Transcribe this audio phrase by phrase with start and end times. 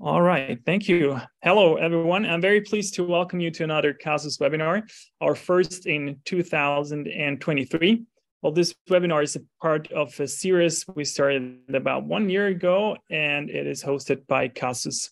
[0.00, 1.20] All right, thank you.
[1.44, 2.26] Hello, everyone.
[2.26, 4.82] I'm very pleased to welcome you to another Casus webinar,
[5.20, 8.02] our first in 2023.
[8.42, 12.96] Well, this webinar is a part of a series we started about one year ago,
[13.08, 15.10] and it is hosted by Casus.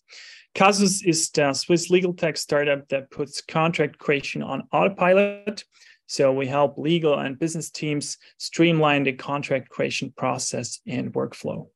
[0.55, 5.63] Casus is the Swiss legal tech startup that puts contract creation on autopilot
[6.09, 11.67] so we help legal and business teams streamline the contract creation process and workflow.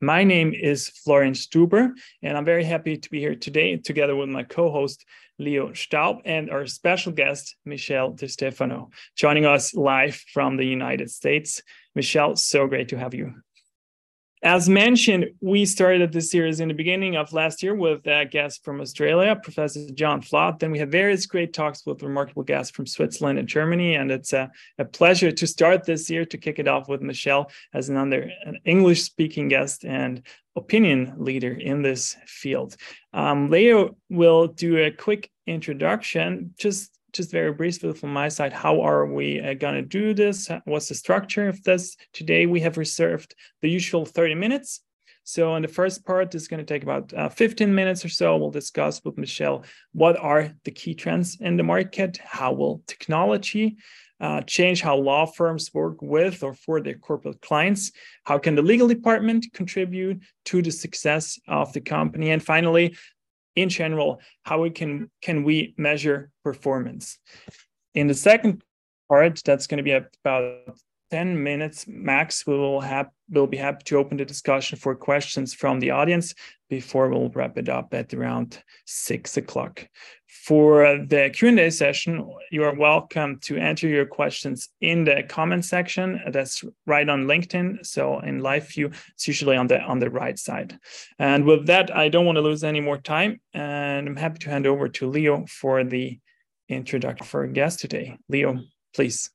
[0.00, 1.90] My name is Florian Stuber,
[2.22, 5.04] and I'm very happy to be here today together with my co-host
[5.38, 11.62] Leo Staub and our special guest Michele DeStefano, joining us live from the United States.
[11.94, 13.34] Michele, so great to have you.
[14.44, 18.64] As mentioned, we started this series in the beginning of last year with a guest
[18.64, 20.58] from Australia, Professor John Flood.
[20.58, 23.94] Then we had various great talks with remarkable guests from Switzerland and Germany.
[23.94, 27.52] And it's a, a pleasure to start this year to kick it off with Michele
[27.72, 30.22] as another an English speaking guest and
[30.56, 32.74] opinion leader in this field.
[33.12, 38.80] Um, Leo will do a quick introduction, just just very briefly from my side, how
[38.80, 40.50] are we uh, going to do this?
[40.64, 41.96] What's the structure of this?
[42.12, 44.80] Today, we have reserved the usual 30 minutes.
[45.24, 48.36] So, in the first part, is going to take about uh, 15 minutes or so.
[48.36, 53.76] We'll discuss with Michele what are the key trends in the market, how will technology
[54.22, 57.90] uh, change how law firms work with or for their corporate clients,
[58.22, 62.96] how can the legal department contribute to the success of the company, and finally,
[63.56, 67.18] in general how we can can we measure performance.
[67.94, 68.62] In the second
[69.08, 70.76] part that's going to be about
[71.10, 75.52] 10 minutes max we will have we'll be happy to open the discussion for questions
[75.52, 76.34] from the audience
[76.70, 79.86] before we'll wrap it up at around six o'clock
[80.42, 86.20] for the q&a session you are welcome to enter your questions in the comment section
[86.32, 90.40] that's right on linkedin so in live view it's usually on the on the right
[90.40, 90.76] side
[91.20, 94.50] and with that i don't want to lose any more time and i'm happy to
[94.50, 96.18] hand over to leo for the
[96.68, 98.58] introduction for our guest today leo
[98.94, 99.30] please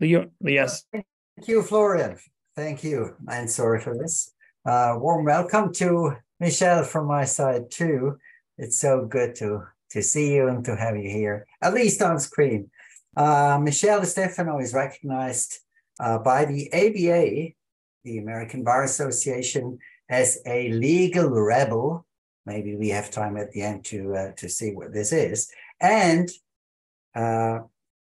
[0.00, 0.84] Leo, yes.
[0.92, 2.18] Thank you, Florian.
[2.58, 3.14] Thank you.
[3.28, 4.32] I'm sorry for this.
[4.66, 8.18] Uh, warm welcome to Michele from my side too.
[8.58, 12.18] It's so good to to see you and to have you here, at least on
[12.18, 12.68] screen.
[13.16, 15.60] Uh, Michele Stefano is recognized
[16.00, 17.54] uh, by the ABA,
[18.02, 19.78] the American Bar Association,
[20.10, 22.04] as a legal rebel.
[22.44, 25.48] Maybe we have time at the end to uh, to see what this is,
[25.80, 26.28] and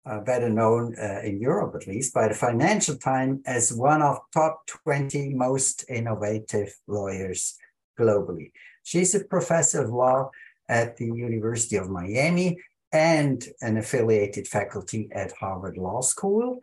[0.05, 4.19] uh, better known uh, in Europe at least by the Financial Times as one of
[4.33, 7.55] top 20 most innovative lawyers
[7.99, 8.51] globally.
[8.83, 10.31] She's a professor of law
[10.67, 12.57] at the University of Miami
[12.91, 16.59] and an affiliated faculty at Harvard Law School.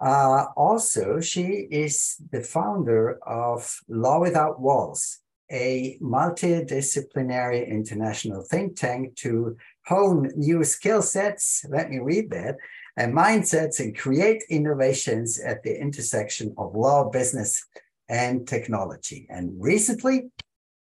[0.00, 5.20] Uh, also, she is the founder of Law Without Walls,
[5.50, 9.56] a multidisciplinary international think tank to
[9.86, 11.64] hone new skill sets.
[11.68, 12.56] Let me read that.
[12.96, 17.64] And mindsets and create innovations at the intersection of law, business,
[18.08, 19.26] and technology.
[19.28, 20.30] And recently,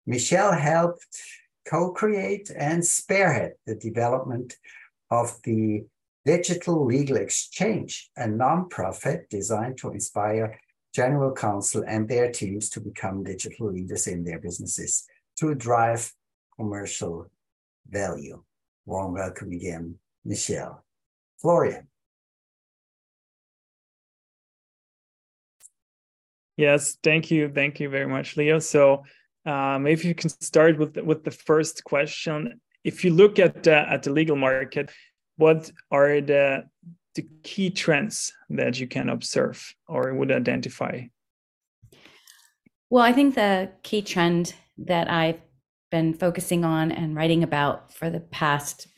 [0.07, 1.07] Michele helped
[1.69, 4.57] co create and spearhead the development
[5.11, 5.85] of the
[6.25, 10.61] Digital Legal Exchange, a nonprofit designed to inspire
[10.95, 15.07] general counsel and their teams to become digital leaders in their businesses
[15.39, 16.13] to drive
[16.57, 17.31] commercial
[17.89, 18.43] value.
[18.89, 20.83] Warm welcome again, Michele.
[21.43, 21.89] Florian.
[26.57, 27.51] Yes, thank you.
[27.55, 28.61] Thank you very much, Leo.
[28.61, 29.05] So
[29.45, 32.63] um, if you can start with, with the first question.
[32.83, 34.91] If you look at, uh, at the legal market,
[35.37, 36.65] what are the,
[37.15, 41.03] the key trends that you can observe or would identify?
[42.89, 45.43] Well, I think the key trend that I've
[45.91, 48.89] been focusing on and writing about for the past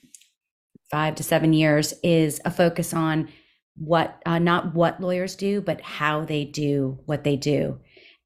[0.90, 3.28] five to seven years is a focus on
[3.76, 7.78] what uh, not what lawyers do but how they do what they do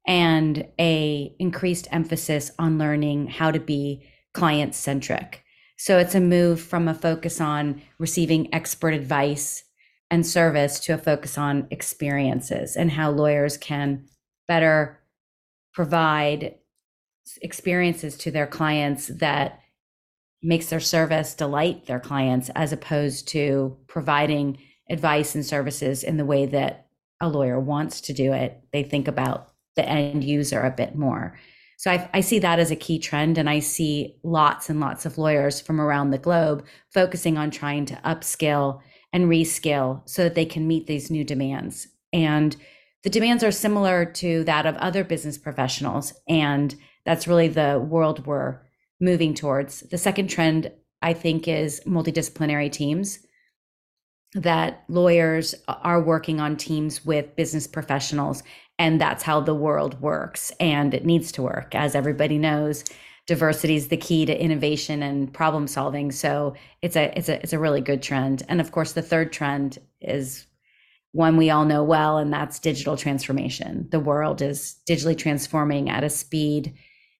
[0.07, 5.43] and a increased emphasis on learning how to be client centric
[5.77, 9.63] so it's a move from a focus on receiving expert advice
[10.09, 14.05] and service to a focus on experiences and how lawyers can
[14.47, 14.99] better
[15.73, 16.55] provide
[17.41, 19.59] experiences to their clients that
[20.41, 24.57] makes their service delight their clients as opposed to providing
[24.89, 26.87] advice and services in the way that
[27.21, 31.37] a lawyer wants to do it they think about the end user a bit more
[31.77, 35.05] So I, I, see that as a key trend, and I see lots and lots
[35.05, 38.81] of lawyers from around the globe focusing on trying to upskill
[39.11, 41.87] and reskill so that they can meet these new demands.
[42.13, 42.55] And
[43.03, 46.75] the demands are similar to that of other business professionals, and
[47.05, 48.59] that's really the world we're
[48.99, 49.81] moving towards.
[49.81, 50.71] The second trend,
[51.01, 53.19] I think, is multidisciplinary teams.
[54.33, 58.43] That lawyers are working on teams with business professionals
[58.77, 62.83] and that's how the world works and it needs to work as everybody knows
[63.27, 67.53] diversity is the key to innovation and problem solving so it's a it's a it's
[67.53, 70.45] a really good trend and of course the third trend is
[71.11, 76.03] one we all know well and that's digital transformation the world is digitally transforming at
[76.03, 76.73] a speed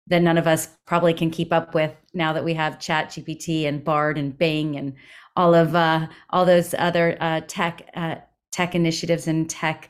[0.08, 3.66] that none of us probably can keep up with now that we have chat gpt
[3.66, 4.94] and bard and bing and
[5.36, 8.16] all of uh, all those other uh, tech uh,
[8.52, 9.90] tech initiatives and tech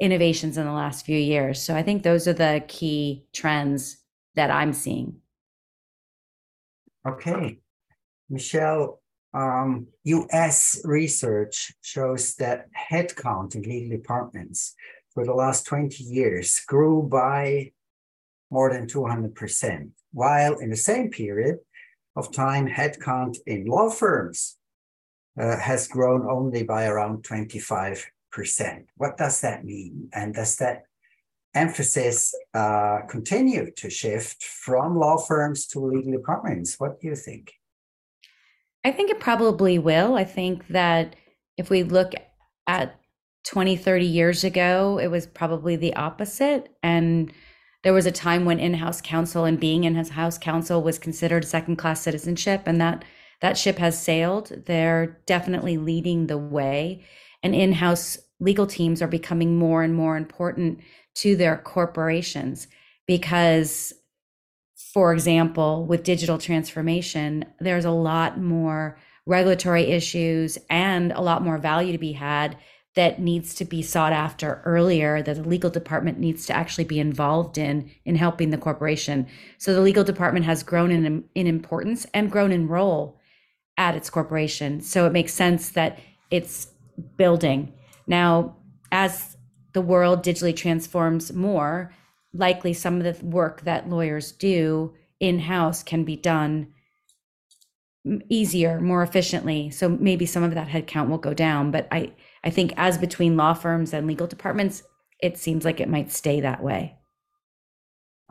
[0.00, 1.60] innovations in the last few years.
[1.60, 3.98] So I think those are the key trends
[4.34, 5.16] that I'm seeing.
[7.06, 7.58] Okay.
[8.30, 9.00] Michele,
[9.34, 14.74] um, US research shows that headcount in legal departments
[15.12, 17.72] for the last 20 years grew by
[18.50, 21.58] more than 200%, while in the same period
[22.16, 24.56] of time, headcount in law firms
[25.40, 28.86] uh, has grown only by around 25 percent.
[28.96, 30.08] What does that mean?
[30.12, 30.84] And does that
[31.54, 36.76] emphasis uh, continue to shift from law firms to legal departments?
[36.78, 37.52] What do you think?
[38.84, 40.14] I think it probably will.
[40.14, 41.16] I think that
[41.56, 42.12] if we look
[42.66, 42.94] at
[43.44, 46.68] 20, 30 years ago, it was probably the opposite.
[46.82, 47.32] And
[47.82, 52.62] there was a time when in-house counsel and being in-house counsel was considered second-class citizenship,
[52.66, 53.04] and that
[53.40, 54.64] that ship has sailed.
[54.66, 57.04] They're definitely leading the way
[57.42, 60.80] and in-house legal teams are becoming more and more important
[61.16, 62.68] to their corporations
[63.06, 63.92] because
[64.92, 71.58] for example with digital transformation there's a lot more regulatory issues and a lot more
[71.58, 72.56] value to be had
[72.94, 76.98] that needs to be sought after earlier that the legal department needs to actually be
[76.98, 79.26] involved in in helping the corporation
[79.58, 83.18] so the legal department has grown in in importance and grown in role
[83.76, 85.98] at its corporation so it makes sense that
[86.30, 86.68] it's
[87.16, 87.72] building.
[88.06, 88.56] Now,
[88.90, 89.36] as
[89.72, 91.94] the world digitally transforms more,
[92.32, 96.68] likely some of the work that lawyers do in house can be done
[98.28, 99.70] easier, more efficiently.
[99.70, 101.70] So maybe some of that headcount will go down.
[101.70, 102.12] But I,
[102.44, 104.82] I think as between law firms and legal departments,
[105.20, 106.96] it seems like it might stay that way.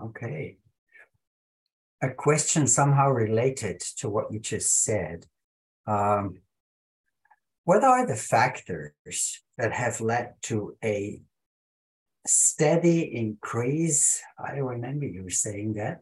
[0.01, 0.57] Okay.
[2.01, 5.25] A question somehow related to what you just said.
[5.87, 6.41] Um,
[7.63, 8.93] what are the factors
[9.57, 11.21] that have led to a
[12.25, 14.21] steady increase?
[14.37, 16.01] I remember you saying that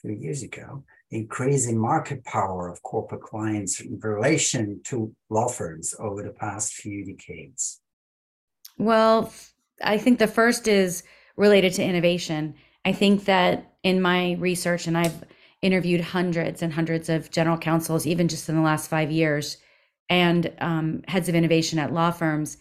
[0.00, 5.94] two years ago increase in market power of corporate clients in relation to law firms
[5.98, 7.80] over the past few decades?
[8.78, 9.32] Well,
[9.82, 11.04] I think the first is
[11.36, 12.54] related to innovation.
[12.84, 15.24] I think that in my research, and I've
[15.62, 19.56] interviewed hundreds and hundreds of general counsels, even just in the last five years,
[20.10, 22.58] and um, heads of innovation at law firms.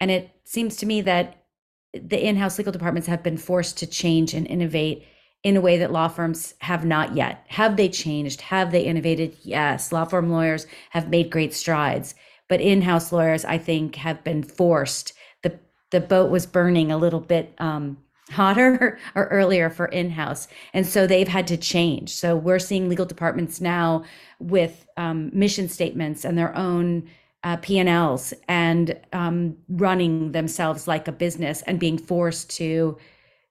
[0.00, 1.44] And it seems to me that
[1.92, 5.06] the in house legal departments have been forced to change and innovate
[5.44, 7.44] in a way that law firms have not yet.
[7.48, 8.40] Have they changed?
[8.40, 9.36] Have they innovated?
[9.42, 9.92] Yes.
[9.92, 12.14] Law firm lawyers have made great strides,
[12.48, 15.12] but in house lawyers, I think, have been forced.
[15.42, 15.58] The,
[15.90, 17.98] the boat was burning a little bit um,
[18.30, 23.04] hotter or earlier for in-house and so they've had to change so we're seeing legal
[23.04, 24.02] departments now
[24.38, 27.06] with um, mission statements and their own
[27.42, 32.96] uh, p&l's and um, running themselves like a business and being forced to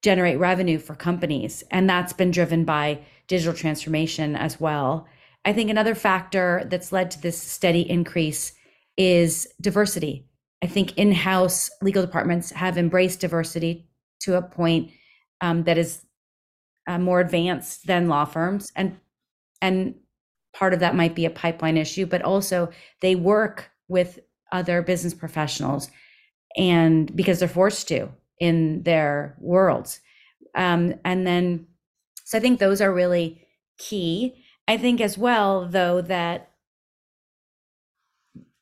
[0.04, 1.64] generate revenue for companies.
[1.72, 5.08] And that's been driven by digital transformation as well.
[5.46, 8.54] I think another factor that's led to this steady increase
[8.98, 10.28] is diversity.
[10.62, 13.88] I think in-house legal departments have embraced diversity
[14.22, 14.92] to a point
[15.42, 16.06] um, that is
[16.88, 18.72] uh, more advanced than law firms.
[18.76, 18.98] And
[19.62, 19.96] and
[20.54, 22.70] part of that might be a pipeline issue but also
[23.02, 24.20] they work with
[24.52, 25.90] other business professionals
[26.56, 28.10] and because they're forced to
[28.40, 30.00] in their worlds.
[30.56, 31.68] Um, and then
[32.26, 33.48] so i think those are really
[33.78, 34.44] key.
[34.68, 36.52] I think as well though that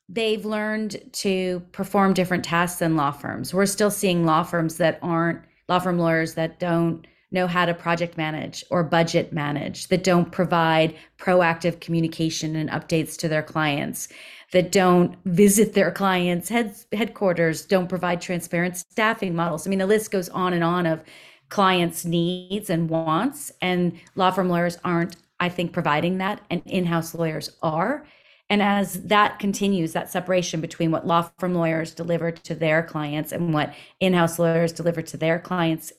[0.08, 3.54] they've learned to perform different tasks than law firms.
[3.54, 7.72] We're still seeing law firms that aren't law firm lawyers that don't know how to
[7.72, 14.08] project manage or budget manage, that don't provide proactive communication and updates to their clients,
[14.52, 19.66] that don't visit their clients' head, headquarters, don't provide transparent staffing models.
[19.66, 21.02] I mean, the list goes on and on of
[21.48, 23.50] clients' needs and wants.
[23.60, 28.06] And law firm lawyers aren't, I think, providing that, and in house lawyers are.
[28.50, 33.32] And as that continues, that separation between what law firm lawyers deliver to their clients
[33.32, 35.92] and what in house lawyers deliver to their clients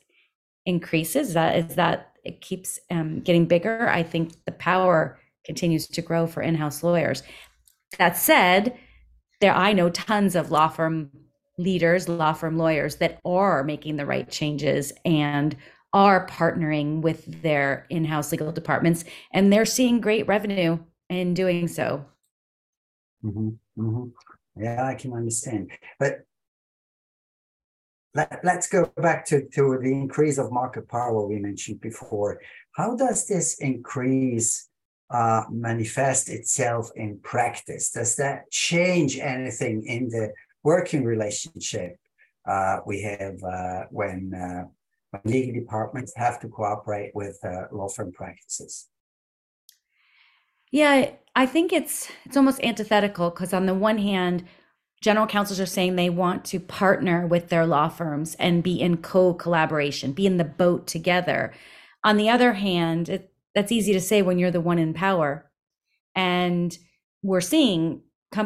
[0.65, 3.89] increases, that is that it keeps um, getting bigger.
[3.89, 7.23] I think the power continues to grow for in house lawyers.
[7.97, 8.77] That said,
[9.41, 11.11] there I know tons of law firm
[11.57, 15.55] leaders, law firm lawyers that are making the right changes and
[15.93, 22.03] are partnering with their in-house legal departments and they're seeing great revenue in doing so.
[23.23, 24.61] Mm-hmm, mm-hmm.
[24.61, 25.71] Yeah, I can understand.
[25.99, 26.21] But
[28.15, 32.39] let, us go back to, to the increase of market power we mentioned before.
[32.73, 34.69] How does this increase
[35.09, 37.91] uh, manifest itself in practice?
[37.91, 40.33] Does that change anything in the
[40.63, 41.97] working relationship
[42.47, 44.65] uh, we have uh, when, uh,
[45.11, 48.87] when legal departments have to cooperate with uh, law firm practices?
[50.71, 54.45] Yeah, I think it's it's almost antithetical because on the one hand,
[55.01, 58.97] general counsels are saying they want to partner with their law firms and be in
[58.97, 61.53] co-collaboration, be in the boat together.
[62.03, 65.49] On the other hand, it, that's easy to say when you're the one in power,
[66.15, 66.77] and
[67.21, 68.01] we're seeing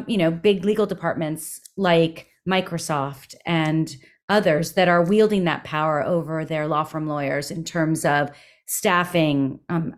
[0.07, 3.95] you know, big legal departments like Microsoft and
[4.29, 8.29] others that are wielding that power over their law firm lawyers in terms of
[8.65, 9.95] staffing, um,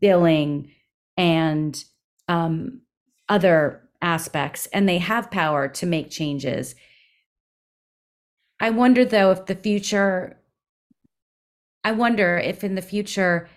[0.00, 0.72] billing,
[1.16, 1.84] and
[2.26, 2.80] um,
[3.28, 6.74] other aspects, and they have power to make changes.
[8.60, 10.36] I wonder, though, if the future,
[11.84, 13.48] I wonder if in the future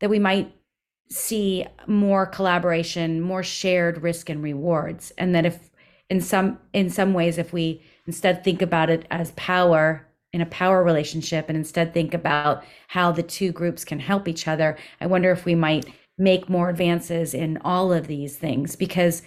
[0.00, 0.52] that we might
[1.10, 5.70] see more collaboration, more shared risk and rewards, and that if
[6.08, 10.46] in some in some ways if we instead think about it as power in a
[10.46, 15.06] power relationship and instead think about how the two groups can help each other, I
[15.06, 15.86] wonder if we might
[16.18, 18.76] make more advances in all of these things.
[18.76, 19.22] Because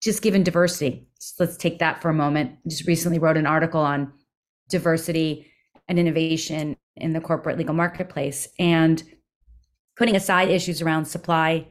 [0.00, 1.06] just given diversity,
[1.38, 2.56] let's take that for a moment.
[2.66, 4.12] Just recently wrote an article on
[4.68, 5.46] diversity
[5.88, 8.48] and innovation in the corporate legal marketplace.
[8.58, 9.02] And
[10.02, 11.64] putting aside issues around supply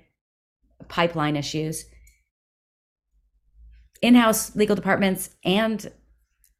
[0.87, 1.83] pipeline issues,
[4.01, 5.91] in house legal departments and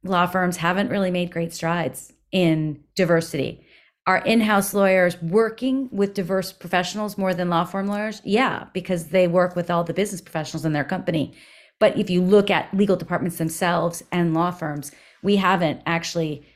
[0.04, 3.64] law firms haven't really made great strides in diversity.
[4.06, 8.20] Are in house lawyers working with diverse professionals more than law firm lawyers?
[8.22, 11.32] Yeah, because they work with all the business professionals in their company.
[11.80, 16.46] But if you look at legal departments themselves and law firms, we haven't actually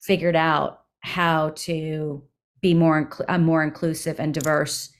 [0.00, 2.22] figured out how to
[2.60, 4.90] be more a more inclusive and diverse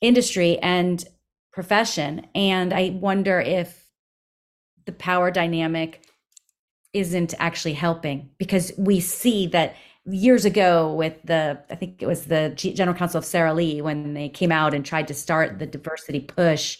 [0.00, 1.04] industry and
[1.52, 3.88] profession and i wonder if
[4.86, 6.04] the power dynamic
[6.92, 9.74] isn't actually helping because we see that
[10.06, 14.14] years ago with the i think it was the general counsel of sara lee when
[14.14, 16.78] they came out and tried to start the diversity push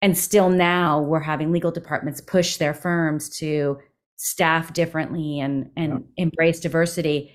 [0.00, 3.78] and still now we're having legal departments push their firms to
[4.16, 6.24] staff differently and and yeah.
[6.24, 7.33] embrace diversity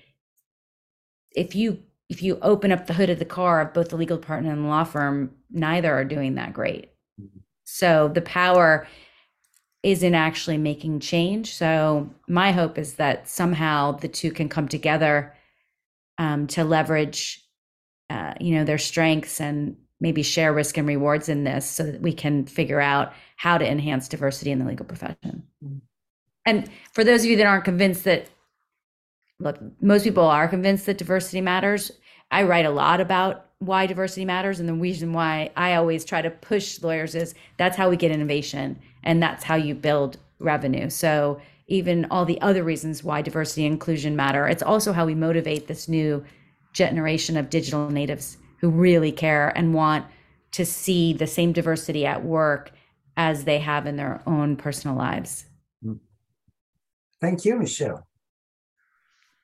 [1.34, 4.16] if you if you open up the hood of the car of both the legal
[4.16, 6.90] department and the law firm, neither are doing that great.
[7.20, 7.38] Mm-hmm.
[7.64, 8.88] So the power
[9.82, 11.54] isn't actually making change.
[11.54, 15.34] So my hope is that somehow the two can come together
[16.18, 17.42] um, to leverage,
[18.10, 22.02] uh, you know, their strengths and maybe share risk and rewards in this, so that
[22.02, 25.44] we can figure out how to enhance diversity in the legal profession.
[25.64, 25.78] Mm-hmm.
[26.44, 28.28] And for those of you that aren't convinced that
[29.40, 31.90] look, most people are convinced that diversity matters.
[32.30, 34.60] I write a lot about why diversity matters.
[34.60, 38.12] And the reason why I always try to push lawyers is that's how we get
[38.12, 40.88] innovation and that's how you build revenue.
[40.90, 45.14] So even all the other reasons why diversity and inclusion matter, it's also how we
[45.14, 46.24] motivate this new
[46.72, 50.04] generation of digital natives who really care and want
[50.52, 52.72] to see the same diversity at work
[53.16, 55.46] as they have in their own personal lives.
[55.84, 55.98] Mm.
[57.20, 58.06] Thank you, Michele.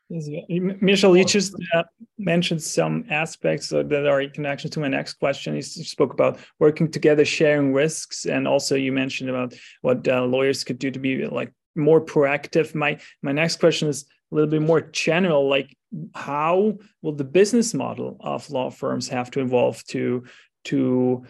[0.08, 1.82] Michele, you just uh,
[2.16, 5.56] mentioned some aspects that are in connection to my next question.
[5.56, 10.62] You spoke about working together, sharing risks, and also you mentioned about what uh, lawyers
[10.62, 12.75] could do to be like more proactive.
[12.75, 15.48] My my next question is a little bit more general.
[15.48, 15.76] Like,
[16.14, 20.25] how will the business model of law firms have to evolve to
[20.66, 21.25] to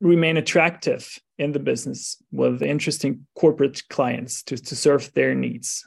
[0.00, 5.84] remain attractive in the business with interesting corporate clients to to serve their needs?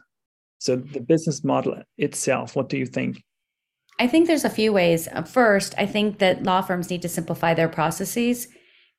[0.64, 3.22] So the business model itself, what do you think?
[4.00, 5.10] I think there's a few ways.
[5.12, 8.48] Uh, first, I think that law firms need to simplify their processes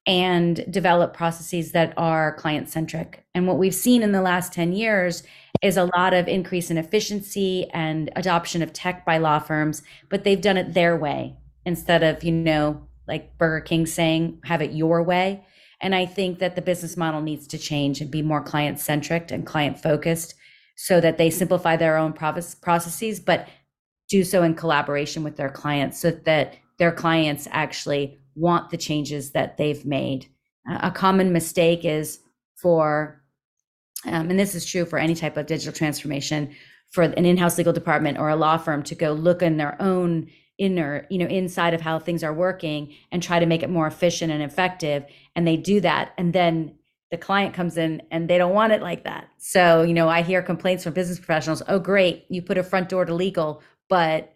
[0.06, 3.24] and develop processes that are client centric.
[3.34, 5.22] And what we've seen in the last 10 years
[5.62, 10.22] is a lot of increase in efficiency and adoption of tech by law firms, but
[10.22, 14.72] they've done it their way instead of, you know, like Burger King saying, have it
[14.72, 15.42] your way.
[15.80, 19.30] And I think that the business model needs to change and be more client centric
[19.30, 20.34] and client focused
[20.76, 23.48] so that they simplify their own processes, but
[24.08, 29.30] do so in collaboration with their clients so that their clients actually want the changes
[29.30, 30.26] that they've made.
[30.80, 32.18] A common mistake is
[32.56, 33.22] for,
[34.06, 36.54] um, and this is true for any type of digital transformation,
[36.90, 40.28] for an in-house legal department or a law firm to go look in their own
[40.58, 43.86] inner, you know, inside of how things are working and try to make it more
[43.86, 45.04] efficient and effective.
[45.34, 46.76] And they do that, and then
[47.10, 49.28] the client comes in and they don't want it like that.
[49.38, 51.62] So, you know, I hear complaints from business professionals.
[51.68, 54.32] Oh, great, you put a front door to legal, but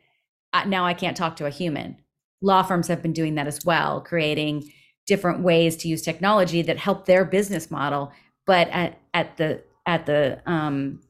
[0.66, 1.96] now I can't talk to a human
[2.40, 4.70] law firms have been doing that as well, creating
[5.06, 8.12] different ways to use technology that help their business model,
[8.46, 11.00] but at, at the at the um,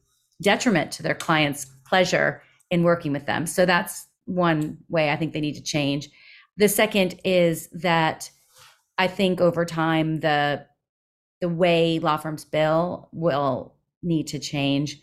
[0.41, 3.45] detriment to their clients' pleasure in working with them.
[3.45, 6.09] So that's one way I think they need to change.
[6.55, 8.31] The second is that
[8.97, 10.65] I think over time the
[11.41, 15.01] the way law firms bill will need to change.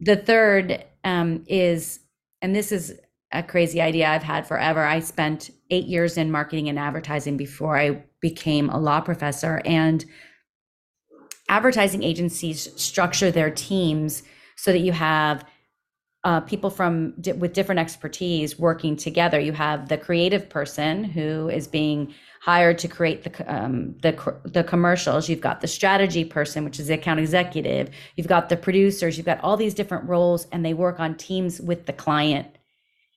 [0.00, 2.00] The third um, is,
[2.42, 2.98] and this is
[3.32, 4.84] a crazy idea I've had forever.
[4.84, 9.62] I spent eight years in marketing and advertising before I became a law professor.
[9.64, 10.04] And
[11.48, 14.22] advertising agencies structure their teams
[14.56, 15.44] so that you have
[16.24, 19.40] uh, people from with different expertise working together.
[19.40, 24.64] You have the creative person who is being hired to create the um, the the
[24.64, 25.28] commercials.
[25.28, 27.90] You've got the strategy person, which is the account executive.
[28.16, 29.16] You've got the producers.
[29.16, 32.48] You've got all these different roles, and they work on teams with the client.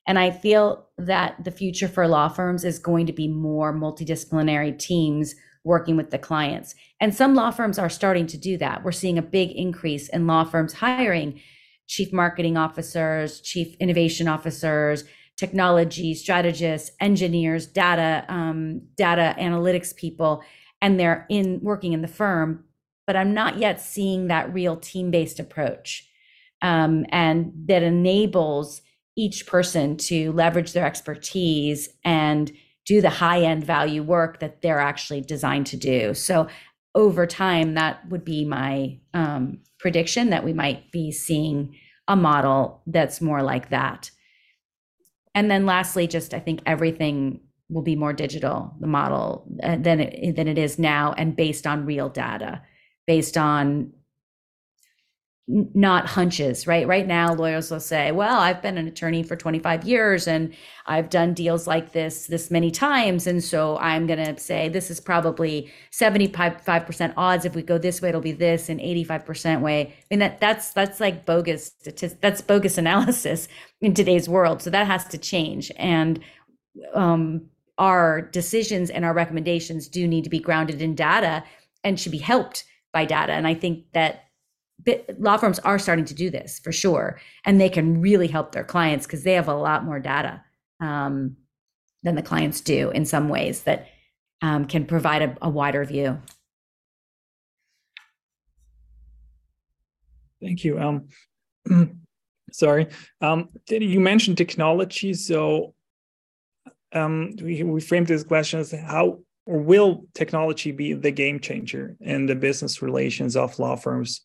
[0.06, 4.78] And I feel that the future for law firms is going to be more multidisciplinary
[4.78, 5.34] teams
[5.64, 6.74] working with the clients.
[7.00, 8.84] And some law firms are starting to do that.
[8.84, 11.40] We're seeing a big increase in law firms hiring
[11.86, 15.04] chief marketing officers, chief innovation officers,
[15.36, 20.42] technology strategists, engineers, data um, data analytics people,
[20.80, 22.64] and they're in working in the firm.
[23.06, 26.08] But I'm not yet seeing that real team based approach,
[26.62, 28.80] um, and that enables
[29.16, 32.50] each person to leverage their expertise and
[32.86, 36.14] do the high end value work that they're actually designed to do.
[36.14, 36.48] So
[36.94, 41.74] over time, that would be my um, prediction that we might be seeing
[42.06, 44.10] a model that's more like that.
[45.34, 50.00] And then lastly, just I think everything will be more digital, the model uh, than
[50.00, 52.62] it, than it is now, and based on real data,
[53.06, 53.92] based on
[55.46, 56.86] not hunches, right?
[56.86, 60.54] Right now, lawyers will say, well, I've been an attorney for 25 years and
[60.86, 63.26] I've done deals like this this many times.
[63.26, 67.44] And so I'm going to say this is probably 75% odds.
[67.44, 69.88] If we go this way, it'll be this and 85% way.
[69.88, 71.72] I mean, that that's, that's like bogus,
[72.22, 73.46] that's bogus analysis
[73.82, 74.62] in today's world.
[74.62, 75.70] So that has to change.
[75.76, 76.20] And,
[76.94, 81.42] um, our decisions and our recommendations do need to be grounded in data
[81.82, 83.32] and should be helped by data.
[83.32, 84.23] And I think that
[85.18, 88.64] law firms are starting to do this for sure and they can really help their
[88.64, 90.42] clients because they have a lot more data
[90.80, 91.36] um,
[92.02, 93.88] than the clients do in some ways that
[94.42, 96.20] um, can provide a, a, wider view.
[100.42, 101.08] Thank you um,
[102.52, 102.88] sorry.
[103.22, 105.74] Um, you mentioned technology so
[106.92, 111.96] um, we, we framed this question as how or will technology be the game changer
[112.00, 114.22] in the business relations of law firms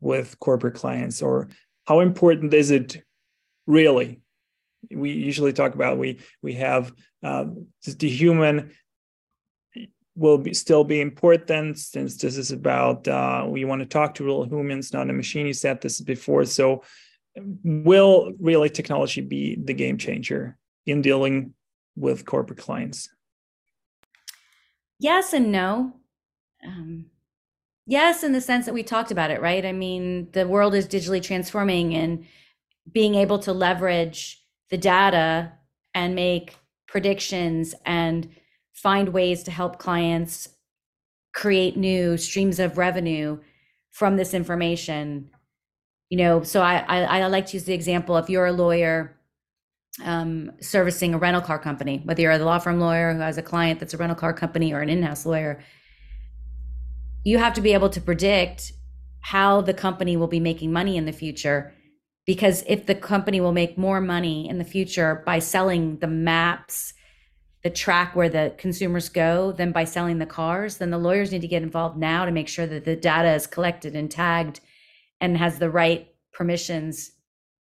[0.00, 1.48] with corporate clients or
[1.86, 3.02] how important is it
[3.66, 4.20] really?
[4.90, 7.46] We usually talk about we we have uh,
[7.84, 8.72] the human
[10.16, 14.24] will be, still be important since this is about uh, we want to talk to
[14.24, 15.46] real humans not a machine.
[15.46, 16.44] You said this before.
[16.44, 16.82] So
[17.36, 21.54] will really technology be the game changer in dealing
[21.96, 23.08] with corporate clients?
[24.98, 25.94] Yes and no.
[26.66, 27.06] Um,
[27.90, 29.66] Yes, in the sense that we talked about it, right?
[29.66, 32.24] I mean, the world is digitally transforming and
[32.92, 35.50] being able to leverage the data
[35.92, 38.28] and make predictions and
[38.72, 40.50] find ways to help clients
[41.34, 43.40] create new streams of revenue
[43.90, 45.28] from this information
[46.10, 49.16] you know so i i, I like to use the example if you're a lawyer
[50.04, 53.42] um, servicing a rental car company whether you're a law firm lawyer who has a
[53.42, 55.62] client that's a rental car company or an in-house lawyer
[57.24, 58.72] you have to be able to predict
[59.20, 61.72] how the company will be making money in the future
[62.26, 66.94] because if the company will make more money in the future by selling the maps
[67.62, 71.42] the track where the consumers go than by selling the cars, then the lawyers need
[71.42, 74.60] to get involved now to make sure that the data is collected and tagged
[75.20, 77.12] and has the right permissions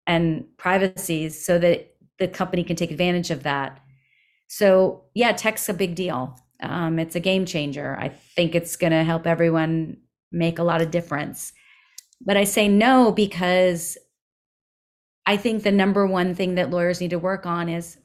[0.06, 3.80] and privacies so that the company can take advantage of that.
[4.48, 6.38] So, yeah, tech's a big deal.
[6.62, 7.96] Um, it's a game changer.
[7.98, 9.98] I think it's going to help everyone
[10.30, 11.52] make a lot of difference.
[12.24, 13.98] But I say no because
[15.26, 17.98] I think the number one thing that lawyers need to work on is,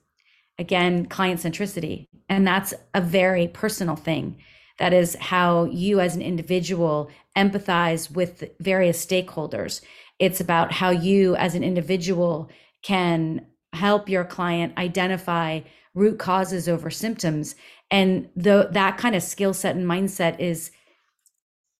[0.58, 2.08] again, client centricity.
[2.30, 4.38] And that's a very personal thing.
[4.80, 9.82] That is how you as an individual empathize with various stakeholders.
[10.20, 12.50] It's about how you as an individual
[12.84, 15.62] can help your client identify
[15.94, 17.56] root causes over symptoms.
[17.90, 20.72] And the, that kind of skill set and mindset is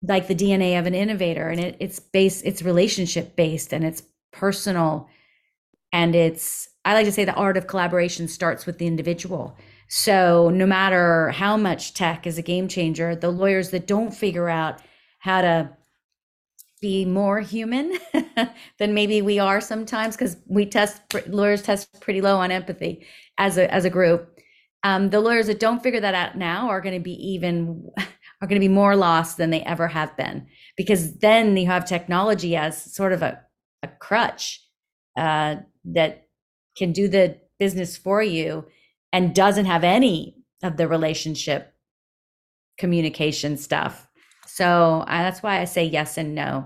[0.02, 1.50] like the DNA of an innovator.
[1.50, 5.10] And it, it's based, it's relationship based and it's personal.
[5.92, 9.58] And it's, I like to say the art of collaboration starts with the individual.
[9.88, 14.50] So no matter how much tech is a game changer, the lawyers that don't figure
[14.50, 14.82] out
[15.20, 15.77] how to
[16.82, 17.98] be more human
[18.80, 23.06] than maybe we are sometimes because we test lawyers test pretty low on empathy
[23.38, 24.40] as a as a group.
[24.84, 27.90] Um, the lawyers that don't figure that out now are going to be even
[28.42, 31.86] are going to be more lost than they ever have been because then you have
[31.86, 33.42] technology as sort of a,
[33.82, 34.62] a crutch
[35.18, 36.28] uh, that
[36.78, 38.66] can do the business for you
[39.12, 41.74] and doesn't have any of the relationship
[42.78, 44.07] communication stuff.
[44.58, 46.66] So uh, that's why I say yes and no.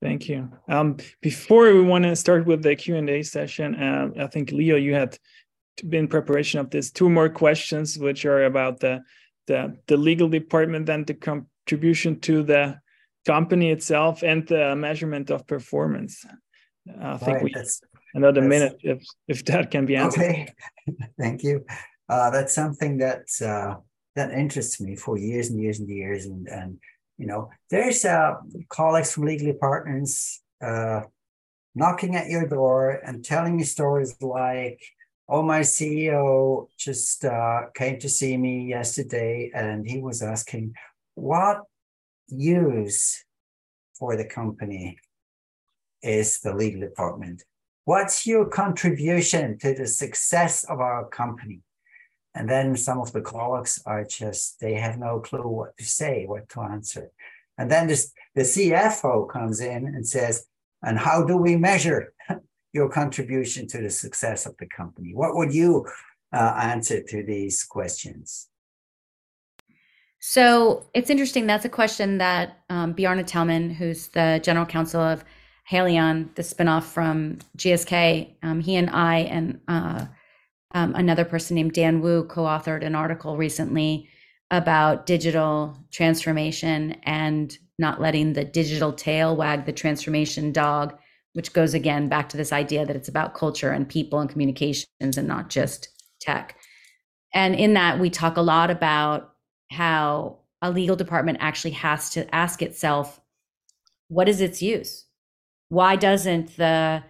[0.00, 0.48] Thank you.
[0.68, 4.52] Um, before we want to start with the Q and A session, uh, I think
[4.52, 5.18] Leo, you had
[5.88, 9.02] been preparation of this two more questions, which are about the
[9.48, 12.78] the, the legal department and the contribution to the
[13.26, 16.24] company itself and the measurement of performance.
[17.00, 17.54] I think right, we
[18.14, 20.22] another minute if if that can be answered.
[20.22, 20.54] Okay,
[21.18, 21.64] thank you.
[22.08, 23.80] Uh, that's something that uh,
[24.16, 26.78] that interests me for years and years and years, and and
[27.18, 28.34] you know, there's uh,
[28.68, 31.02] colleagues from legal departments uh,
[31.74, 34.80] knocking at your door and telling you stories like,
[35.28, 40.74] "Oh, my CEO just uh, came to see me yesterday, and he was asking
[41.14, 41.62] what
[42.28, 43.24] use
[43.98, 44.98] for the company
[46.02, 47.44] is the legal department."
[47.86, 51.60] What's your contribution to the success of our company?
[52.34, 56.24] And then some of the colleagues are just, they have no clue what to say,
[56.26, 57.10] what to answer.
[57.58, 60.46] And then this, the CFO comes in and says,
[60.82, 62.12] and how do we measure
[62.72, 65.14] your contribution to the success of the company?
[65.14, 65.86] What would you
[66.32, 68.48] uh, answer to these questions?
[70.18, 71.46] So it's interesting.
[71.46, 75.24] That's a question that um, Bjarne Tellmann, who's the general counsel of
[75.70, 80.06] Haleon, the spinoff from GSK, um, he and I and uh,
[80.74, 84.08] um, another person named Dan Wu co-authored an article recently
[84.50, 90.96] about digital transformation and not letting the digital tail wag the transformation dog,
[91.32, 94.86] which goes again back to this idea that it's about culture and people and communications
[95.00, 95.88] and not just
[96.20, 96.56] tech.
[97.32, 99.32] And in that, we talk a lot about
[99.70, 103.20] how a legal department actually has to ask itself,
[104.08, 105.06] what is its use?
[105.74, 107.02] why doesn't the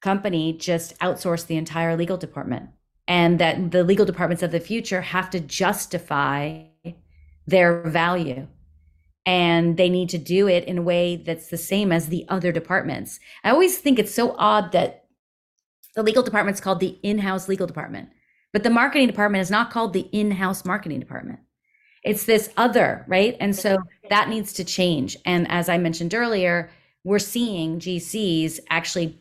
[0.00, 2.70] company just outsource the entire legal department?
[3.08, 6.62] And that the legal departments of the future have to justify
[7.46, 8.46] their value.
[9.26, 12.52] And they need to do it in a way that's the same as the other
[12.52, 13.18] departments.
[13.42, 15.06] I always think it's so odd that
[15.96, 18.10] the legal department is called the in house legal department,
[18.52, 21.40] but the marketing department is not called the in house marketing department.
[22.04, 23.36] It's this other, right?
[23.40, 25.16] And so that needs to change.
[25.24, 26.70] And as I mentioned earlier,
[27.04, 29.18] we're seeing GCs actually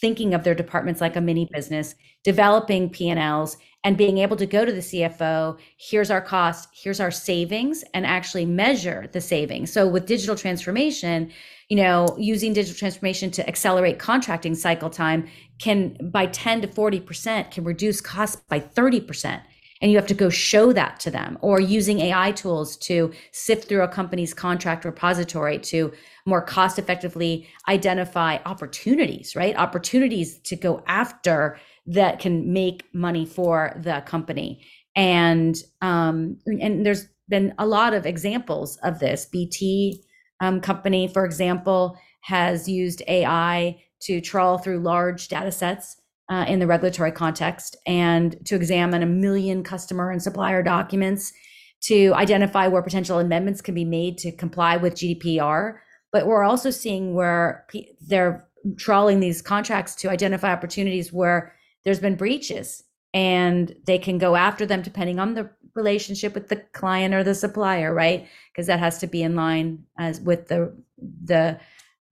[0.00, 1.54] thinking of their departments like a mini mm-hmm.
[1.54, 7.00] business, developing P&Ls and being able to go to the CFO, here's our cost, here's
[7.00, 9.72] our savings and actually measure the savings.
[9.72, 11.30] So with digital transformation,
[11.68, 17.50] you know, using digital transformation to accelerate contracting cycle time can by 10 to 40%
[17.50, 19.42] can reduce costs by 30%
[19.80, 23.68] and you have to go show that to them or using ai tools to sift
[23.68, 25.92] through a company's contract repository to
[26.26, 29.56] more cost effectively identify opportunities right?
[29.56, 34.64] Opportunities to go after that can make money for the company.
[34.94, 39.26] And um and there's been a lot of examples of this.
[39.26, 40.02] Bt
[40.40, 45.97] um, company for example has used ai to trawl through large data sets
[46.28, 51.32] uh, in the regulatory context and to examine a million customer and supplier documents
[51.80, 55.78] to identify where potential amendments can be made to comply with GDPR.
[56.12, 57.66] But we're also seeing where
[58.06, 62.82] they're trawling these contracts to identify opportunities where there's been breaches
[63.14, 67.34] and they can go after them depending on the relationship with the client or the
[67.34, 68.26] supplier, right?
[68.52, 70.76] Because that has to be in line as with the
[71.24, 71.58] the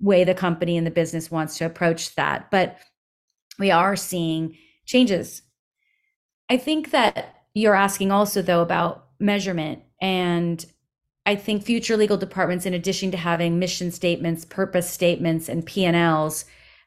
[0.00, 2.50] way the company and the business wants to approach that.
[2.50, 2.79] But
[3.59, 5.42] we are seeing changes.
[6.49, 10.64] I think that you're asking also though about measurement and
[11.27, 16.45] I think future legal departments, in addition to having mission statements, purpose statements, and P&Ls,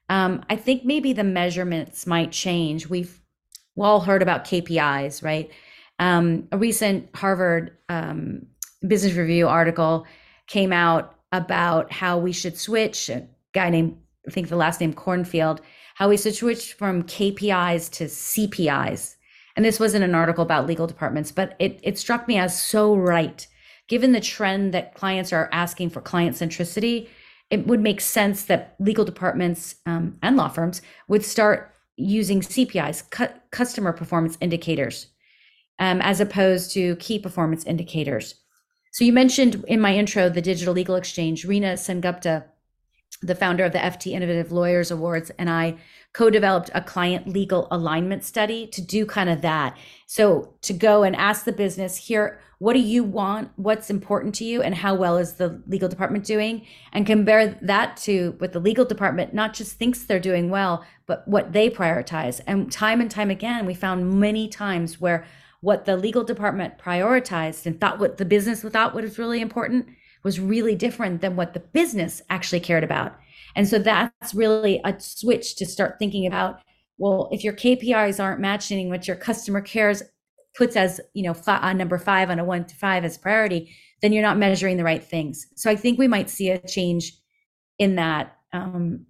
[0.07, 2.87] um, I think maybe the measurements might change.
[2.87, 3.21] We've
[3.77, 5.51] all heard about KPIs, right?
[5.99, 8.47] Um, a recent Harvard um,
[8.87, 10.07] Business Review article
[10.47, 13.09] came out about how we should switch.
[13.09, 15.59] A guy named, I think the last name Kornfield,
[15.99, 19.17] how we should switch from KPIs to CPIs.
[19.57, 22.95] And this wasn't an article about legal departments, but it, it struck me as so
[22.95, 23.45] right.
[23.89, 27.09] Given the trend that clients are asking for client centricity,
[27.49, 33.09] it would make sense that legal departments um, and law firms would start using CPIs,
[33.09, 35.07] cu- customer performance indicators,
[35.79, 38.35] um, as opposed to key performance indicators.
[38.93, 41.45] So you mentioned in my intro the Digital Legal Exchange.
[41.45, 42.45] Reena Sengupta,
[43.21, 45.77] the founder of the FT Innovative Lawyers Awards, and I
[46.13, 49.77] co-developed a client legal alignment study to do kind of that.
[50.05, 53.51] So to go and ask the business here, what do you want?
[53.55, 54.61] What's important to you?
[54.61, 56.65] And how well is the legal department doing?
[56.91, 61.27] And compare that to what the legal department not just thinks they're doing well, but
[61.27, 62.41] what they prioritize.
[62.47, 65.25] And time and time again, we found many times where
[65.61, 69.87] what the legal department prioritized and thought what the business thought what was really important
[70.23, 73.17] was really different than what the business actually cared about.
[73.55, 76.61] And so that's really a switch to start thinking about
[76.99, 80.03] well, if your KPIs aren't matching what your customer cares
[80.55, 83.73] puts as, you know, five, on number five on a one to five as priority,
[84.01, 85.47] then you're not measuring the right things.
[85.55, 87.13] So I think we might see a change
[87.77, 89.05] in that um,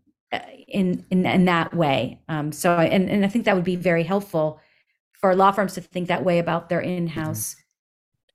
[0.67, 2.22] in, in in that way.
[2.30, 4.60] Um, so and and I think that would be very helpful
[5.13, 7.56] for law firms to think that way about their in-house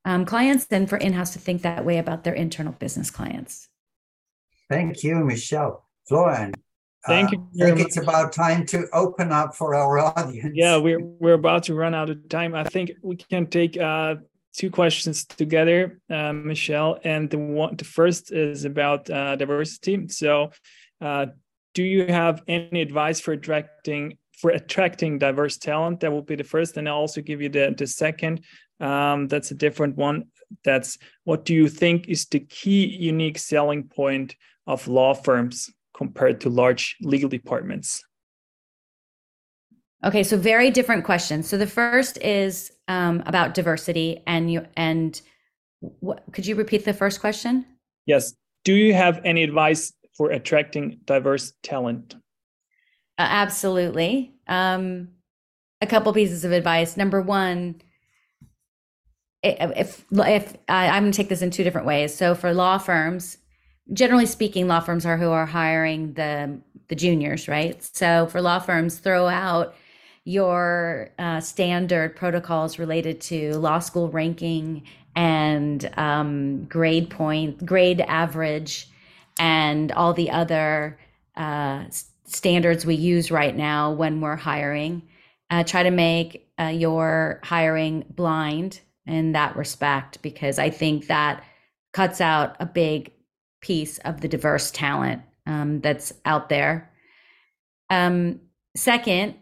[0.05, 3.69] um, clients and for in-house to think that way about their internal business clients.
[4.69, 5.85] Thank you, Michele.
[6.09, 6.53] Florian,
[7.07, 7.39] Thank you.
[7.61, 10.53] Uh, I think it's about time to open up for our audience.
[10.55, 12.55] Yeah, we're we're about to run out of time.
[12.55, 14.17] I think we can take uh,
[14.55, 16.99] two questions together, uh, Michele.
[17.05, 20.09] And the one, the first is about uh, diversity.
[20.09, 20.51] So,
[21.01, 21.27] uh,
[21.75, 26.01] do you have any advice for attracting for attracting diverse talent?
[26.01, 28.45] That will be the first, and I'll also give you the the second.
[28.81, 30.25] Um, that's a different one.
[30.65, 36.41] That's what do you think is the key unique selling point of law firms compared
[36.41, 38.05] to large legal departments?
[40.05, 41.49] Okay, so very different questions.
[41.49, 45.21] So the first is um, about diversity, and you and
[45.81, 47.65] what, could you repeat the first question?
[48.07, 48.35] Yes.
[48.65, 52.17] Do you have any advice for attracting diverse talent?
[53.19, 54.35] Uh, absolutely.
[54.49, 55.09] Um,
[55.81, 56.97] a couple pieces of advice.
[56.97, 57.81] Number one,
[59.43, 62.15] if if I'm going to take this in two different ways.
[62.15, 63.39] So for law firms,
[63.93, 67.83] generally speaking, law firms are who are hiring the the juniors, right?
[67.83, 69.75] So for law firms, throw out
[70.25, 74.83] your uh, standard protocols related to law school ranking
[75.15, 78.89] and um, grade point, grade average,
[79.39, 80.99] and all the other
[81.37, 81.85] uh,
[82.27, 85.03] standards we use right now when we're hiring.
[85.51, 91.45] Uh, try to make uh, your hiring blind in that respect because I think that
[91.93, 93.13] cuts out a big
[93.61, 96.91] piece of the diverse talent um, that's out there.
[97.91, 98.41] Um,
[98.75, 99.35] second,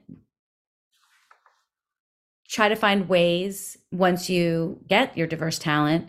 [2.48, 6.08] try to find ways once you get your diverse talent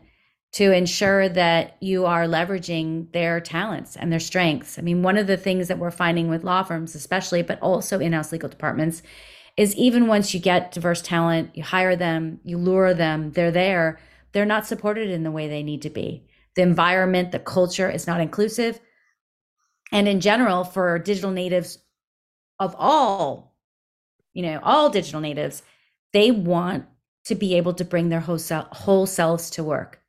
[0.54, 4.78] to ensure that you are leveraging their talents and their strengths.
[4.78, 8.00] I mean, one of the things that we're finding with law firms, especially, but also
[8.00, 9.02] in house legal departments,
[9.58, 14.00] is even once you get diverse talent, you hire them, you lure them, they're there,
[14.32, 18.08] they're not supported in the way they need to be the environment, the culture is
[18.08, 18.80] not inclusive.
[19.92, 21.80] And in general, for digital natives
[22.60, 23.56] of all,
[24.34, 25.63] you know, all digital natives,
[26.13, 26.86] they want
[27.26, 30.00] to be able to bring their whole, self, whole selves to work.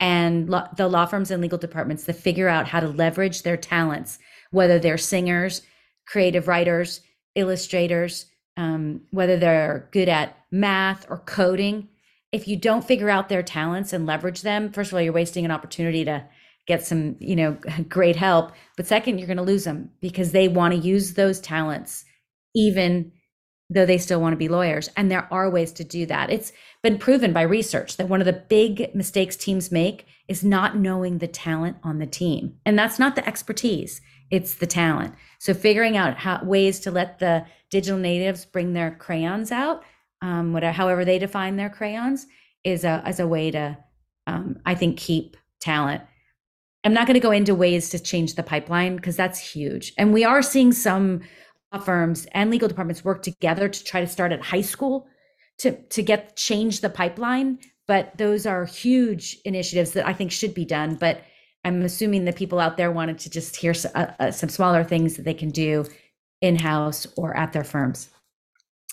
[0.00, 3.56] And lo- the law firms and legal departments to figure out how to leverage their
[3.56, 4.18] talents,
[4.50, 5.62] whether they're singers,
[6.06, 7.02] creative writers,
[7.34, 11.88] illustrators, um, whether they're good at math or coding,
[12.32, 15.44] if you don't figure out their talents and leverage them, first of all, you're wasting
[15.44, 16.24] an opportunity to
[16.66, 17.52] get some, you know,
[17.88, 18.52] great help.
[18.76, 22.04] But second, you're going to lose them because they want to use those talents,
[22.54, 23.12] even
[23.70, 24.90] though they still want to be lawyers.
[24.96, 26.30] And there are ways to do that.
[26.30, 26.52] It's
[26.82, 31.18] been proven by research that one of the big mistakes teams make is not knowing
[31.18, 32.56] the talent on the team.
[32.66, 35.14] And that's not the expertise, it's the talent.
[35.38, 39.82] So figuring out how ways to let the digital natives bring their crayons out
[40.22, 42.26] um, whatever, however they define their crayons,
[42.64, 43.78] is a as a way to,
[44.26, 46.02] um, I think, keep talent.
[46.84, 50.12] I'm not going to go into ways to change the pipeline because that's huge, and
[50.12, 51.22] we are seeing some
[51.78, 55.06] firms and legal departments work together to try to start at high school
[55.58, 57.58] to to get change the pipeline.
[57.86, 60.94] But those are huge initiatives that I think should be done.
[60.94, 61.22] But
[61.64, 65.16] I'm assuming the people out there wanted to just hear uh, uh, some smaller things
[65.16, 65.84] that they can do
[66.40, 68.08] in house or at their firms.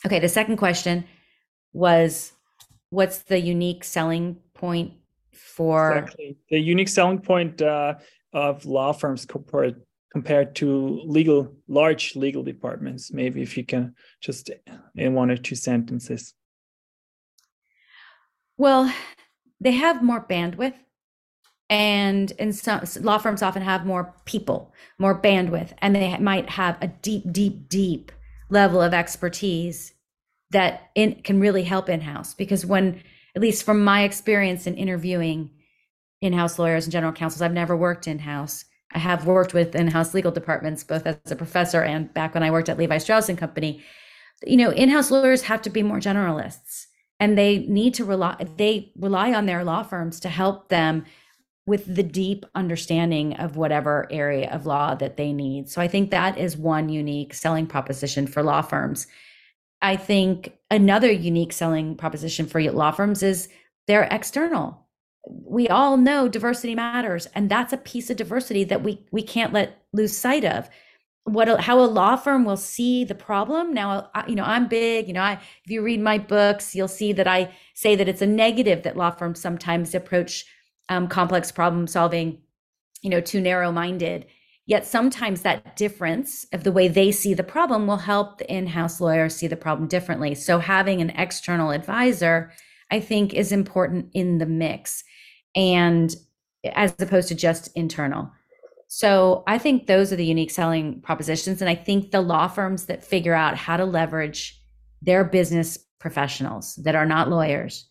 [0.06, 1.06] Okay, the second question
[1.74, 2.34] was
[2.90, 4.94] what's the unique selling point
[5.32, 6.38] for exactly.
[6.50, 7.96] the unique selling point uh,
[8.34, 14.50] of law firms compared compared to legal large legal departments maybe if you can just
[14.96, 16.34] in one or two sentences.
[18.58, 18.91] Well
[19.60, 20.76] they have more bandwidth
[21.70, 26.78] and in some law firms often have more people more bandwidth and they might have
[26.82, 28.12] a deep deep deep
[28.50, 29.93] level of expertise
[30.52, 33.02] that in, can really help in-house because when
[33.36, 35.50] at least from my experience in interviewing
[36.22, 40.32] in-house lawyers and general counsels i've never worked in-house i have worked with in-house legal
[40.32, 43.82] departments both as a professor and back when i worked at levi strauss and company
[44.45, 46.86] you know in-house lawyers have to be more generalists
[47.19, 51.06] and they need to rely they rely on their law firms to help them
[51.67, 55.69] with the deep understanding of whatever area of law that they need.
[55.69, 59.06] So I think that is one unique selling proposition for law firms.
[59.82, 63.50] I think another unique selling proposition for law firms is
[63.86, 64.87] they're external.
[65.30, 69.54] We all know diversity matters and that's a piece of diversity that we we can't
[69.54, 70.70] let lose sight of.
[71.24, 73.74] What how a law firm will see the problem.
[73.74, 75.34] Now, you know, I'm big, you know, I
[75.66, 78.96] if you read my books, you'll see that I say that it's a negative that
[78.96, 80.46] law firms sometimes approach
[80.90, 82.42] um, complex problem solving,
[83.02, 84.26] you know, too narrow minded.
[84.68, 88.68] Yet sometimes that difference of the way they see the problem will help the in
[88.68, 90.36] house lawyer see the problem differently.
[90.36, 92.52] So having an external advisor,
[92.91, 95.04] I think, is important in the mix
[95.56, 96.15] and
[96.73, 98.32] as opposed to just internal.
[98.88, 101.62] So I think those are the unique selling propositions.
[101.62, 104.62] And I think the law firms that figure out how to leverage
[105.02, 107.89] their business professionals that are not lawyers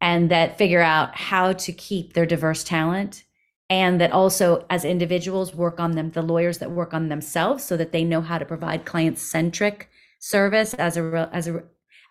[0.00, 3.24] and that figure out how to keep their diverse talent
[3.70, 7.76] and that also as individuals work on them the lawyers that work on themselves so
[7.76, 9.88] that they know how to provide client centric
[10.20, 11.62] service as a as a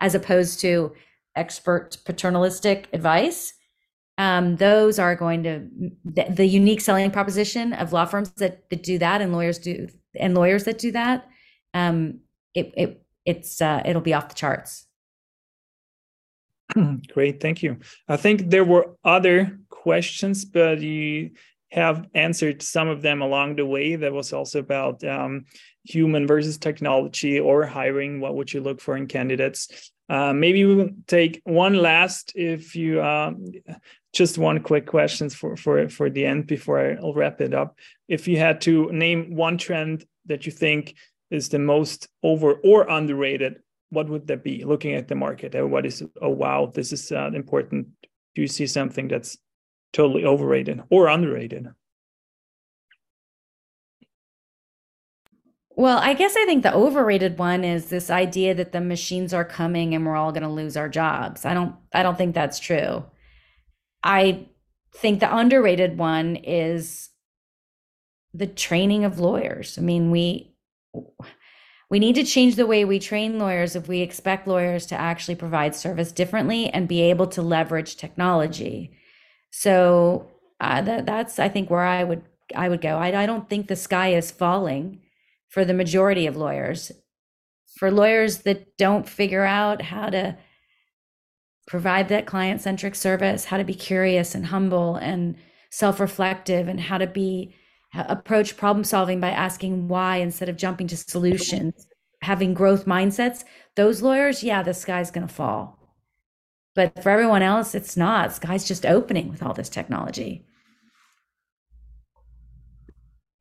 [0.01, 0.93] as opposed to
[1.35, 3.53] expert paternalistic advice
[4.19, 5.67] um, those are going to
[6.05, 9.87] the, the, unique selling proposition of law firms that, that do that and lawyers do
[10.19, 11.27] and lawyers that do that
[11.73, 12.19] um,
[12.53, 14.85] it, it it's uh, it'll be off the charts
[17.13, 17.77] Great, thank you.
[18.07, 21.31] I think there were other questions, but you
[21.71, 23.95] have answered some of them along the way.
[23.95, 25.45] That was also about um,
[25.83, 28.19] human versus technology or hiring.
[28.19, 29.91] What would you look for in candidates?
[30.09, 33.45] Uh, maybe we will take one last, if you um,
[34.13, 37.77] just one quick questions for for for the end before I'll wrap it up.
[38.07, 40.95] If you had to name one trend that you think
[41.31, 44.63] is the most over or underrated what would that be?
[44.63, 47.87] Looking at the market what is oh wow this is uh, important.
[48.35, 49.37] Do you see something that's
[49.93, 51.67] totally overrated or underrated
[55.75, 59.45] well i guess i think the overrated one is this idea that the machines are
[59.45, 62.59] coming and we're all going to lose our jobs i don't i don't think that's
[62.59, 63.03] true
[64.03, 64.45] i
[64.95, 67.09] think the underrated one is
[68.33, 70.53] the training of lawyers i mean we
[71.93, 75.35] we need to change the way we train lawyers if we expect lawyers to actually
[75.35, 78.97] provide service differently and be able to leverage technology.
[79.51, 80.25] So
[80.59, 82.23] uh, that, that's, I think, where I would
[82.55, 82.97] I would go.
[82.97, 85.02] I, I don't think the sky is falling
[85.53, 86.91] for the majority of lawyers.
[87.77, 90.35] For lawyers that don't figure out how to
[91.67, 95.35] provide that client centric service, how to be curious and humble and
[95.69, 97.53] self reflective, and how to be
[97.93, 101.85] uh, approach problem solving by asking why instead of jumping to solutions,
[102.23, 103.43] having growth mindsets,
[103.75, 105.77] those lawyers, yeah, the sky's going to fall.
[106.73, 108.33] But for everyone else, it's not.
[108.33, 110.47] Sky's just opening with all this technology.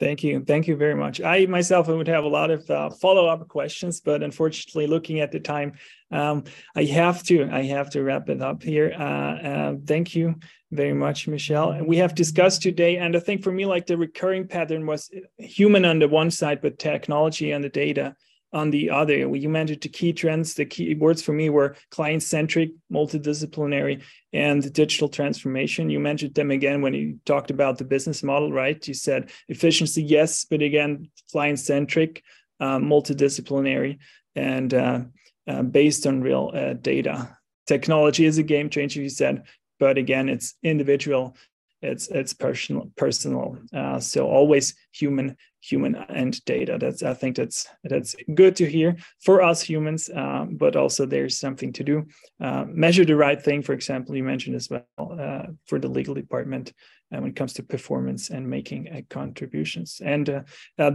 [0.03, 0.43] Thank you.
[0.45, 1.21] Thank you very much.
[1.21, 5.31] I myself would have a lot of uh, follow up questions, but unfortunately, looking at
[5.31, 5.75] the time,
[6.11, 6.43] um,
[6.75, 8.93] I have to I have to wrap it up here.
[8.99, 10.35] Uh, uh, thank you
[10.73, 11.85] very much, Michele.
[11.85, 15.85] We have discussed today, and I think for me, like the recurring pattern was human
[15.85, 18.17] on the one side, but technology and the data
[18.53, 19.17] on the other.
[19.17, 20.55] You mentioned the key trends.
[20.55, 25.91] The key words for me were client centric, multidisciplinary, and digital transformation.
[25.91, 28.87] You mentioned them again when you talked about the business model, right?
[28.87, 32.23] You said efficiency, yes, but again, client centric,
[32.61, 33.99] uh, multidisciplinary,
[34.35, 35.01] and uh,
[35.47, 37.37] uh, based on real uh, data.
[37.67, 39.45] Technology is a game changer, you said,
[39.79, 41.37] but again, it's individual
[41.83, 46.77] it's it's personal personal uh, so always human human and data.
[46.79, 51.39] That's i think that's that's good to hear for us humans uh, but also there's
[51.39, 52.07] something to do.
[52.41, 56.15] Uh, measure the right thing for example you mentioned as well uh, for the legal
[56.15, 56.73] department
[57.15, 60.01] uh, when it comes to performance and making uh, contributions.
[60.05, 60.45] And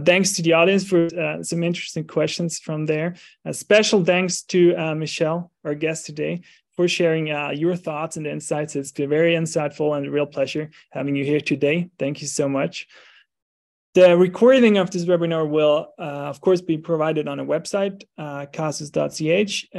[0.04, 1.08] thanks to the audience for
[1.42, 3.14] some interesting questions from there.
[3.52, 6.42] Special thanks to Michele our guest today
[6.78, 8.76] for sharing uh, your thoughts and insights.
[8.76, 11.90] It's been very insightful and a real pleasure having you here today.
[11.98, 12.86] Thank you so much.
[13.94, 18.46] The recording of this webinar will, uh, of course, be provided on a website, uh,
[18.52, 19.78] casus.ch, uh,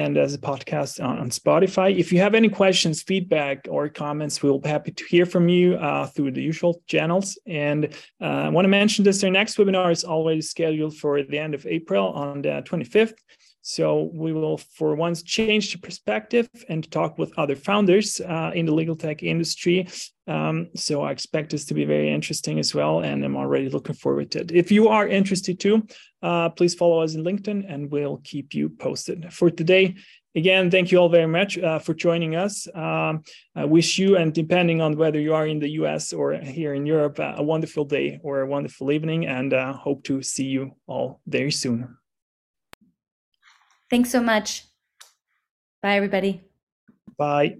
[0.00, 1.94] and as a podcast on, on, Spotify.
[1.94, 5.74] If you have any questions, feedback, or comments, we'll be happy to hear from you
[5.74, 7.38] uh, through the usual channels.
[7.46, 11.38] And uh, I want to mention this, our next webinar is already scheduled for the
[11.38, 13.18] end of April on the 25th.
[13.62, 18.66] So we will, for once, change the perspective and talk with other founders uh, in
[18.66, 19.86] the legal tech industry.
[20.26, 23.96] Um, so I expect this to be very interesting as well, and I'm already looking
[23.96, 24.52] forward to it.
[24.52, 25.86] If you are interested too,
[26.22, 29.32] uh, please follow us in LinkedIn, and we'll keep you posted.
[29.32, 29.96] For today,
[30.34, 32.66] again, thank you all very much uh, for joining us.
[32.74, 33.22] Um,
[33.54, 36.86] I wish you, and depending on whether you are in the US or here in
[36.86, 41.20] Europe, a wonderful day or a wonderful evening, and uh, hope to see you all
[41.26, 41.99] very soon.
[43.90, 44.66] Thanks so much.
[45.82, 46.42] Bye, everybody.
[47.18, 47.56] Bye.